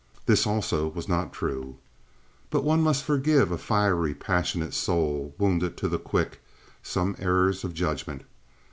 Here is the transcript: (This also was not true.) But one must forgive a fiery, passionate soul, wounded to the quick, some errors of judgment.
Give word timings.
(This 0.25 0.47
also 0.47 0.87
was 0.87 1.07
not 1.07 1.31
true.) 1.31 1.75
But 2.49 2.63
one 2.63 2.81
must 2.81 3.03
forgive 3.03 3.51
a 3.51 3.57
fiery, 3.59 4.15
passionate 4.15 4.73
soul, 4.73 5.35
wounded 5.37 5.77
to 5.77 5.87
the 5.87 5.99
quick, 5.99 6.41
some 6.81 7.15
errors 7.19 7.63
of 7.63 7.75
judgment. 7.75 8.23